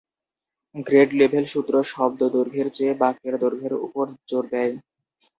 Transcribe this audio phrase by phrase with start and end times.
[0.85, 4.73] Grade level সূত্র শব্দ দৈর্ঘ্যের চেয়ে বাক্যের দৈর্ঘ্যের উপর জোর দেয়।